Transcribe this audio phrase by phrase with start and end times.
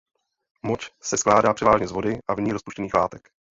[0.63, 3.29] Moč se skládá převážně z vody a v ní rozpuštěných látek.